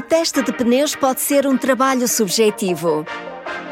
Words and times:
O 0.00 0.02
teste 0.02 0.42
de 0.42 0.50
pneus 0.50 0.96
pode 0.96 1.20
ser 1.20 1.46
um 1.46 1.58
trabalho 1.58 2.08
subjetivo. 2.08 3.04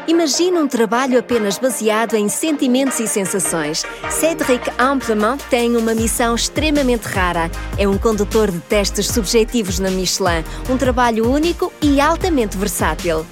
Imagina 0.07 0.59
um 0.59 0.67
trabalho 0.67 1.17
apenas 1.17 1.57
baseado 1.57 2.13
em 2.13 2.29
sentimentos 2.29 2.99
e 2.99 3.07
sensações. 3.07 3.83
Cédric 4.11 4.69
Amplement 4.77 5.39
tem 5.49 5.75
uma 5.75 5.95
missão 5.95 6.35
extremamente 6.35 7.07
rara. 7.07 7.49
É 7.79 7.87
um 7.87 7.97
condutor 7.97 8.51
de 8.51 8.59
testes 8.59 9.07
subjetivos 9.07 9.79
na 9.79 9.89
Michelin, 9.89 10.43
um 10.69 10.77
trabalho 10.77 11.27
único 11.27 11.73
e 11.81 11.99
altamente 11.99 12.55
versátil. 12.55 13.25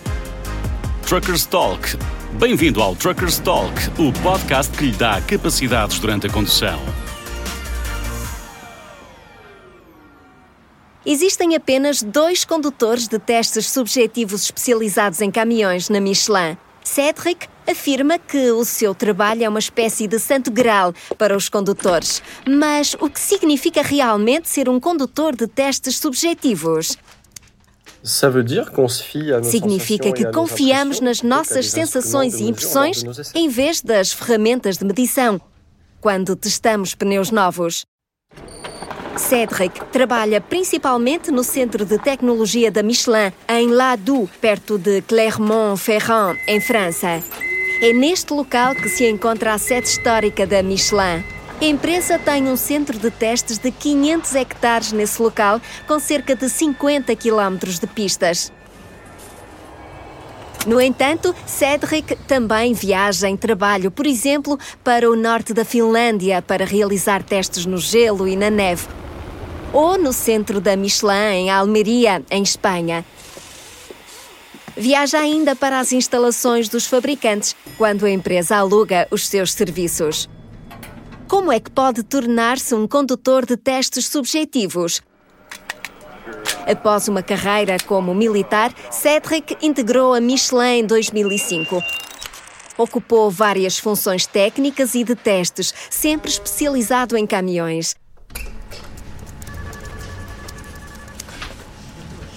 Truckers 1.05 1.45
Talk. 1.45 1.95
Bem-vindo 2.39 2.81
ao 2.81 2.95
Truckers 2.95 3.37
Talk, 3.37 3.73
o 3.99 4.11
podcast 4.23 4.75
que 4.75 4.85
lhe 4.85 4.91
dá 4.91 5.21
capacidades 5.21 5.99
durante 5.99 6.25
a 6.25 6.31
condução. 6.31 6.79
Existem 11.09 11.55
apenas 11.55 12.03
dois 12.03 12.43
condutores 12.43 13.07
de 13.07 13.17
testes 13.17 13.69
subjetivos 13.69 14.43
especializados 14.43 15.21
em 15.21 15.31
caminhões 15.31 15.87
na 15.87 16.01
Michelin. 16.01 16.57
Cedric 16.83 17.47
afirma 17.65 18.19
que 18.19 18.51
o 18.51 18.65
seu 18.65 18.93
trabalho 18.93 19.41
é 19.41 19.47
uma 19.47 19.57
espécie 19.57 20.05
de 20.05 20.19
santo 20.19 20.51
grau 20.51 20.93
para 21.17 21.33
os 21.37 21.47
condutores. 21.47 22.21
Mas 22.45 22.93
o 22.99 23.09
que 23.09 23.21
significa 23.21 23.81
realmente 23.81 24.49
ser 24.49 24.67
um 24.67 24.81
condutor 24.81 25.33
de 25.33 25.47
testes 25.47 25.95
subjetivos? 25.95 26.97
Significa 29.43 30.11
que 30.11 30.29
confiamos 30.33 30.99
nas 30.99 31.21
nossas 31.21 31.71
sensações 31.71 32.33
e 32.35 32.49
impressões 32.49 33.01
em 33.33 33.47
vez 33.47 33.81
das 33.81 34.11
ferramentas 34.11 34.77
de 34.77 34.83
medição 34.83 35.39
quando 36.01 36.35
testamos 36.35 36.93
pneus 36.93 37.31
novos. 37.31 37.85
Cédric 39.17 39.83
trabalha 39.85 40.39
principalmente 40.39 41.31
no 41.31 41.43
Centro 41.43 41.85
de 41.85 41.97
Tecnologia 41.97 42.71
da 42.71 42.83
Michelin, 42.83 43.33
em 43.47 43.69
Ladoux, 43.69 44.29
perto 44.39 44.77
de 44.77 45.01
Clermont-Ferrand, 45.01 46.37
em 46.47 46.59
França. 46.59 47.21
É 47.81 47.93
neste 47.93 48.33
local 48.33 48.75
que 48.75 48.89
se 48.89 49.07
encontra 49.07 49.53
a 49.53 49.57
sede 49.57 49.87
histórica 49.87 50.45
da 50.45 50.61
Michelin. 50.63 51.23
A 51.59 51.65
empresa 51.65 52.19
tem 52.19 52.47
um 52.47 52.55
centro 52.55 52.97
de 52.99 53.09
testes 53.09 53.57
de 53.57 53.71
500 53.71 54.35
hectares 54.35 54.91
nesse 54.91 55.21
local, 55.21 55.59
com 55.87 55.99
cerca 55.99 56.35
de 56.35 56.49
50 56.49 57.15
quilómetros 57.15 57.79
de 57.79 57.87
pistas. 57.87 58.51
No 60.67 60.81
entanto, 60.81 61.33
Cedric 61.45 62.15
também 62.27 62.73
viaja 62.73 63.29
em 63.29 63.37
trabalho, 63.37 63.89
por 63.89 64.05
exemplo, 64.05 64.59
para 64.83 65.09
o 65.09 65.15
norte 65.15 65.53
da 65.53 65.63
Finlândia 65.63 66.41
para 66.41 66.65
realizar 66.65 67.23
testes 67.23 67.65
no 67.65 67.77
gelo 67.77 68.27
e 68.27 68.35
na 68.35 68.49
neve, 68.49 68.85
ou 69.73 69.97
no 69.97 70.13
centro 70.13 70.59
da 70.61 70.75
Michelin, 70.75 71.33
em 71.33 71.51
Almeria, 71.51 72.23
em 72.29 72.43
Espanha. 72.43 73.05
Viaja 74.75 75.19
ainda 75.19 75.55
para 75.55 75.79
as 75.79 75.91
instalações 75.91 76.69
dos 76.69 76.85
fabricantes 76.85 77.55
quando 77.77 78.05
a 78.05 78.11
empresa 78.11 78.57
aluga 78.57 79.07
os 79.09 79.27
seus 79.27 79.51
serviços. 79.51 80.29
Como 81.27 81.51
é 81.51 81.59
que 81.59 81.71
pode 81.71 82.03
tornar-se 82.03 82.73
um 82.75 82.87
condutor 82.87 83.45
de 83.45 83.57
testes 83.57 84.07
subjetivos? 84.07 85.01
Após 86.65 87.07
uma 87.07 87.23
carreira 87.23 87.77
como 87.85 88.13
militar, 88.13 88.73
Cedric 88.91 89.57
integrou 89.65 90.13
a 90.13 90.21
Michelin 90.21 90.79
em 90.79 90.85
2005. 90.85 91.81
Ocupou 92.77 93.31
várias 93.31 93.79
funções 93.79 94.27
técnicas 94.27 94.93
e 94.93 95.03
de 95.03 95.15
testes, 95.15 95.73
sempre 95.89 96.29
especializado 96.29 97.17
em 97.17 97.25
caminhões. 97.25 97.95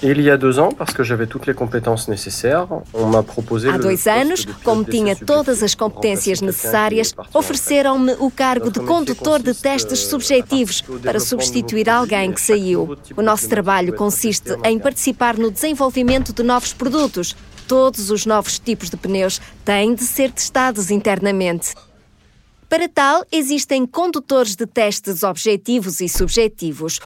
Il 0.03 0.19
y 0.23 0.31
a 0.31 0.39
deux 0.39 0.59
ans, 0.59 0.71
parce 0.71 0.95
que 0.95 1.03
j'avais 1.03 1.27
toutes 1.27 1.47
les 1.47 1.53
compétences 1.53 2.09
nécessaires, 2.09 2.67
on 2.95 3.07
m'a 3.07 3.23
proposé 3.23 3.69
Há 3.69 3.77
dois 3.77 4.07
anos, 4.09 4.47
como 4.65 4.83
tinha 4.83 5.15
todas 5.15 5.63
as 5.63 5.75
competências 5.75 6.41
necessárias, 6.41 7.15
ofereceram-me 7.35 8.15
o 8.19 8.31
cargo 8.31 8.71
de 8.71 8.81
condutor 8.81 9.43
de 9.43 9.53
testes 9.53 9.99
subjetivos 10.07 10.83
para 11.03 11.21
substituir 11.21 11.91
alguém 11.91 12.33
que 12.33 12.41
saiu. 12.41 12.97
O 13.15 13.21
nosso 13.21 13.47
trabalho 13.47 13.95
consiste 13.95 14.57
em 14.65 14.79
participar 14.79 15.37
no 15.37 15.51
desenvolvimento 15.51 16.33
de 16.33 16.43
novos 16.43 16.73
produtos. 16.73 17.37
Todos 17.69 18.11
os 18.11 18.25
novos 18.25 18.59
tipos 18.59 18.89
de 18.89 18.97
pneus 18.97 19.39
têm 19.67 19.95
de 19.95 20.05
ser 20.05 20.33
testados 20.33 20.91
internamente. 20.91 21.75
Para 22.71 22.89
tal, 22.89 23.25
existem 23.31 23.85
condutores 23.85 24.57
de 24.57 24.65
testes 24.65 25.23
objetivos 25.23 26.01
e 26.01 26.09
subjetivos. 26.09 27.01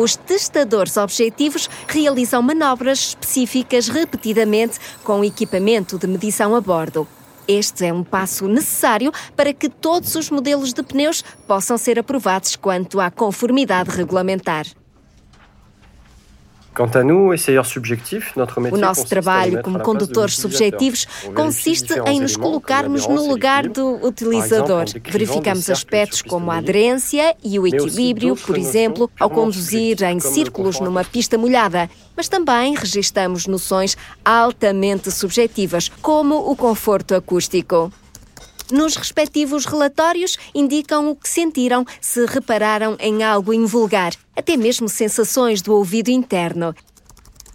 Os 0.00 0.16
testadores 0.16 0.96
objetivos 0.96 1.68
realizam 1.86 2.40
manobras 2.40 3.08
específicas 3.08 3.88
repetidamente 3.88 4.78
com 5.04 5.22
equipamento 5.22 5.98
de 5.98 6.06
medição 6.06 6.56
a 6.56 6.60
bordo. 6.62 7.06
Este 7.46 7.84
é 7.84 7.92
um 7.92 8.02
passo 8.02 8.48
necessário 8.48 9.12
para 9.36 9.52
que 9.52 9.68
todos 9.68 10.14
os 10.14 10.30
modelos 10.30 10.72
de 10.72 10.82
pneus 10.82 11.22
possam 11.46 11.76
ser 11.76 11.98
aprovados 11.98 12.56
quanto 12.56 12.98
à 12.98 13.10
conformidade 13.10 13.90
regulamentar. 13.90 14.64
O 18.72 18.78
nosso 18.78 19.06
trabalho 19.06 19.62
como 19.62 19.80
condutores 19.80 20.36
subjetivos 20.36 21.06
consiste 21.34 21.94
em 22.06 22.20
nos 22.20 22.36
colocarmos 22.36 23.06
no 23.06 23.26
lugar 23.26 23.68
do 23.68 24.06
utilizador. 24.06 24.84
Verificamos 25.04 25.68
aspectos 25.68 26.22
como 26.22 26.50
a 26.50 26.58
aderência 26.58 27.36
e 27.42 27.58
o 27.58 27.66
equilíbrio, 27.66 28.36
por 28.36 28.56
exemplo, 28.56 29.10
ao 29.18 29.28
conduzir 29.28 30.02
em 30.04 30.20
círculos 30.20 30.78
numa 30.80 31.04
pista 31.04 31.36
molhada. 31.36 31.90
Mas 32.16 32.28
também 32.28 32.74
registamos 32.74 33.46
noções 33.46 33.96
altamente 34.24 35.10
subjetivas, 35.10 35.90
como 36.00 36.50
o 36.50 36.54
conforto 36.54 37.14
acústico. 37.14 37.92
Nos 38.70 38.94
respectivos 38.94 39.64
relatórios, 39.64 40.36
indicam 40.54 41.10
o 41.10 41.16
que 41.16 41.28
sentiram 41.28 41.84
se 42.00 42.24
repararam 42.26 42.96
em 43.00 43.22
algo 43.22 43.52
invulgar, 43.52 44.12
até 44.36 44.56
mesmo 44.56 44.88
sensações 44.88 45.60
do 45.60 45.74
ouvido 45.74 46.08
interno. 46.08 46.74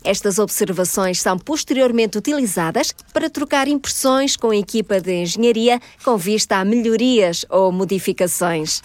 Estas 0.03 0.37
observações 0.37 1.19
são 1.19 1.37
posteriormente 1.39 2.17
utilizadas 2.17 2.93
para 3.11 3.29
trocar 3.29 3.67
impressões 3.67 4.35
com 4.35 4.51
a 4.51 4.55
equipa 4.55 5.01
de 5.01 5.23
engenharia 5.23 5.79
com 6.03 6.15
vista 6.15 6.57
a 6.57 6.65
melhorias 6.65 7.43
ou 7.49 7.71
modificações. 7.71 8.83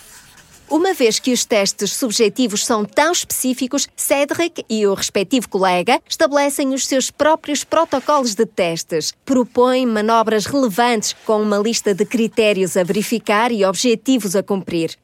Uma 0.71 0.95
vez 0.95 1.19
que 1.19 1.33
os 1.33 1.45
testes 1.45 1.93
subjetivos 1.95 2.65
são 2.65 2.85
tão 2.85 3.11
específicos, 3.11 3.89
Cedric 3.97 4.65
e 4.71 4.87
o 4.87 4.95
respectivo 4.95 5.49
colega 5.49 6.01
estabelecem 6.09 6.73
os 6.73 6.87
seus 6.87 7.11
próprios 7.11 7.65
protocolos 7.65 8.37
de 8.37 8.47
testes, 8.47 9.13
propõem 9.25 9.85
manobras 9.85 10.47
relevantes 10.47 11.13
com 11.27 11.43
uma 11.43 11.59
lista 11.59 11.93
de 11.93 12.05
critérios 12.05 12.77
a 12.77 12.85
verificar 12.85 13.51
e 13.51 13.65
objetivos 13.65 14.37
a 14.37 14.45
cumprir. 14.45 14.97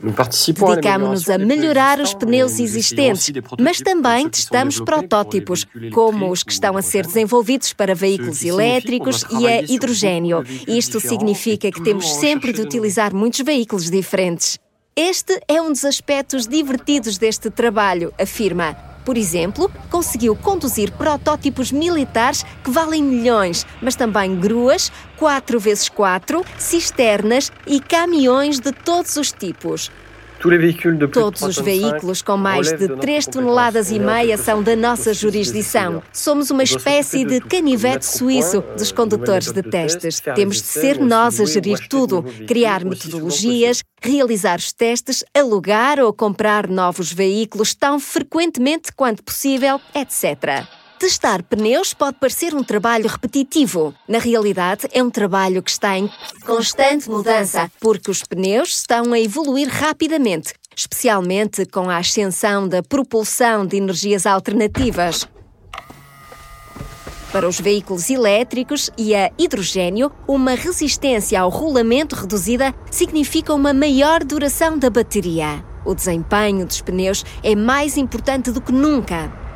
Dedicamos-nos 0.00 1.28
a 1.28 1.36
melhorar 1.36 1.98
os 1.98 2.14
pneus 2.14 2.60
existentes, 2.60 3.32
mas 3.58 3.80
também 3.80 4.28
testamos 4.28 4.78
protótipos, 4.78 5.66
como 5.92 6.30
os 6.30 6.44
que 6.44 6.52
estão 6.52 6.76
a 6.76 6.82
ser 6.82 7.04
desenvolvidos 7.04 7.72
para 7.72 7.92
veículos 7.92 8.44
elétricos 8.44 9.24
e 9.28 9.48
a 9.48 9.62
hidrogênio. 9.62 10.44
Isto 10.68 11.00
significa 11.00 11.72
que 11.72 11.82
temos 11.82 12.08
sempre 12.14 12.52
de 12.52 12.60
utilizar 12.60 13.12
muitos 13.12 13.40
veículos 13.40 13.90
diferentes. 13.90 14.60
Este 15.00 15.40
é 15.46 15.62
um 15.62 15.70
dos 15.70 15.84
aspectos 15.84 16.48
divertidos 16.48 17.18
deste 17.18 17.50
trabalho, 17.50 18.12
afirma. 18.18 18.74
Por 19.04 19.16
exemplo, 19.16 19.70
conseguiu 19.88 20.34
conduzir 20.34 20.90
protótipos 20.90 21.70
militares 21.70 22.44
que 22.64 22.70
valem 22.72 23.00
milhões, 23.00 23.64
mas 23.80 23.94
também 23.94 24.34
gruas, 24.34 24.90
4x4, 25.16 26.44
cisternas 26.58 27.52
e 27.64 27.78
caminhões 27.78 28.58
de 28.58 28.72
todos 28.72 29.16
os 29.16 29.30
tipos. 29.30 29.88
Todos 31.12 31.42
os 31.42 31.56
veículos 31.58 32.22
com 32.22 32.36
mais 32.36 32.72
de 32.72 32.88
3 32.96 33.26
toneladas 33.26 33.90
e 33.90 33.98
meia 33.98 34.36
são 34.36 34.62
da 34.62 34.76
nossa 34.76 35.12
jurisdição. 35.12 36.02
Somos 36.12 36.50
uma 36.50 36.62
espécie 36.62 37.24
de 37.24 37.40
canivete 37.40 38.06
suíço 38.06 38.62
dos 38.76 38.92
condutores 38.92 39.50
de 39.50 39.62
testes. 39.62 40.20
Temos 40.34 40.56
de 40.56 40.68
ser 40.68 41.00
nós 41.00 41.40
a 41.40 41.44
gerir 41.44 41.88
tudo, 41.88 42.24
criar 42.46 42.84
metodologias, 42.84 43.82
realizar 44.00 44.58
os 44.58 44.72
testes, 44.72 45.24
alugar 45.34 45.98
ou 45.98 46.12
comprar 46.12 46.68
novos 46.68 47.12
veículos 47.12 47.74
tão 47.74 47.98
frequentemente 47.98 48.92
quanto 48.92 49.22
possível, 49.24 49.80
etc. 49.94 50.77
Testar 50.98 51.44
pneus 51.44 51.94
pode 51.94 52.18
parecer 52.18 52.54
um 52.54 52.64
trabalho 52.64 53.06
repetitivo. 53.06 53.94
Na 54.08 54.18
realidade, 54.18 54.88
é 54.92 55.00
um 55.00 55.08
trabalho 55.08 55.62
que 55.62 55.70
está 55.70 55.96
em 55.96 56.10
constante 56.44 57.08
mudança, 57.08 57.70
porque 57.80 58.10
os 58.10 58.24
pneus 58.24 58.70
estão 58.70 59.12
a 59.12 59.20
evoluir 59.20 59.68
rapidamente, 59.68 60.52
especialmente 60.76 61.64
com 61.66 61.88
a 61.88 61.98
ascensão 61.98 62.66
da 62.66 62.82
propulsão 62.82 63.64
de 63.64 63.76
energias 63.76 64.26
alternativas. 64.26 65.28
Para 67.30 67.46
os 67.46 67.60
veículos 67.60 68.10
elétricos 68.10 68.90
e 68.98 69.14
a 69.14 69.30
hidrogênio, 69.38 70.10
uma 70.26 70.56
resistência 70.56 71.40
ao 71.40 71.48
rolamento 71.48 72.16
reduzida 72.16 72.74
significa 72.90 73.54
uma 73.54 73.72
maior 73.72 74.24
duração 74.24 74.76
da 74.76 74.90
bateria. 74.90 75.64
O 75.84 75.94
desempenho 75.94 76.66
dos 76.66 76.80
pneus 76.80 77.24
é 77.44 77.54
mais 77.54 77.96
importante 77.96 78.50
do 78.50 78.60
que 78.60 78.72
nunca. 78.72 79.47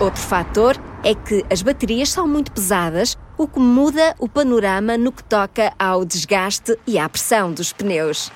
Outro 0.00 0.22
fator 0.22 0.76
é 1.02 1.12
que 1.12 1.44
as 1.50 1.60
baterias 1.60 2.10
são 2.10 2.28
muito 2.28 2.52
pesadas, 2.52 3.18
o 3.36 3.48
que 3.48 3.58
muda 3.58 4.14
o 4.20 4.28
panorama 4.28 4.96
no 4.96 5.10
que 5.10 5.24
toca 5.24 5.72
ao 5.76 6.04
desgaste 6.04 6.78
e 6.86 6.96
à 6.96 7.08
pressão 7.08 7.52
dos 7.52 7.72
pneus. 7.72 8.30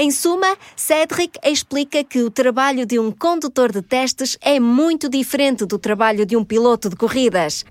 Em 0.00 0.12
suma, 0.12 0.56
Cedric 0.76 1.40
explica 1.44 2.04
que 2.04 2.22
o 2.22 2.30
trabalho 2.30 2.86
de 2.86 3.00
um 3.00 3.10
condutor 3.10 3.72
de 3.72 3.82
testes 3.82 4.38
é 4.40 4.60
muito 4.60 5.08
diferente 5.08 5.66
do 5.66 5.76
trabalho 5.76 6.24
de 6.24 6.36
um 6.36 6.44
piloto 6.44 6.88
de 6.88 6.94
corridas. 6.94 7.64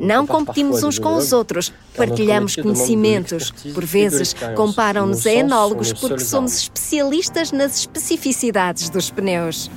Não 0.00 0.24
competimos 0.28 0.84
uns 0.84 1.00
com 1.00 1.16
os 1.16 1.32
outros, 1.32 1.72
partilhamos 1.96 2.54
conhecimentos. 2.54 3.50
Por 3.74 3.84
vezes, 3.84 4.32
comparam-nos 4.54 5.26
a 5.26 5.32
enólogos 5.32 5.92
porque 5.92 6.20
somos 6.20 6.56
especialistas 6.56 7.50
nas 7.50 7.80
especificidades 7.80 8.90
dos 8.90 9.10
pneus. 9.10 9.68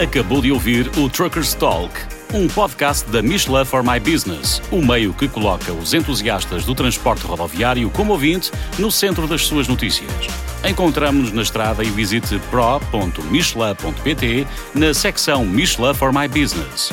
Acabou 0.00 0.40
de 0.40 0.52
ouvir 0.52 0.88
o 0.96 1.10
Truckers 1.10 1.54
Talk 1.54 2.21
um 2.34 2.48
podcast 2.48 3.08
da 3.10 3.20
Michelin 3.20 3.64
for 3.64 3.82
My 3.82 4.00
Business, 4.00 4.62
o 4.70 4.80
meio 4.80 5.12
que 5.12 5.28
coloca 5.28 5.70
os 5.72 5.92
entusiastas 5.92 6.64
do 6.64 6.74
transporte 6.74 7.26
rodoviário 7.26 7.90
como 7.90 8.12
ouvinte 8.12 8.50
no 8.78 8.90
centro 8.90 9.26
das 9.26 9.44
suas 9.46 9.68
notícias. 9.68 10.10
Encontramos-nos 10.64 11.32
na 11.32 11.42
estrada 11.42 11.84
e 11.84 11.90
visite 11.90 12.40
pro.michelin.pt 12.50 14.46
na 14.74 14.94
secção 14.94 15.44
Michelin 15.44 15.92
for 15.92 16.10
My 16.12 16.26
Business. 16.26 16.90